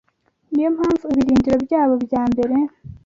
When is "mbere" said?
2.31-2.55